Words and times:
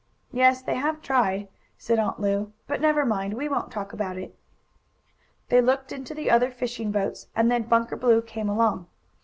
"Yes, 0.31 0.63
they 0.63 0.73
have 0.77 1.03
tried," 1.03 1.47
said 1.77 1.99
Aunt 1.99 2.19
Lu. 2.19 2.53
"But 2.65 2.81
never 2.81 3.05
mind, 3.05 3.35
we 3.35 3.47
won't 3.47 3.69
talk 3.69 3.93
about 3.93 4.17
it." 4.17 4.35
They 5.49 5.61
looked 5.61 5.91
into 5.91 6.15
the 6.15 6.27
other 6.31 6.49
fishing 6.49 6.91
boats, 6.91 7.27
and 7.35 7.51
then 7.51 7.69
Bunker 7.69 7.97
Blue 7.97 8.23
came 8.23 8.49
along. 8.49 8.87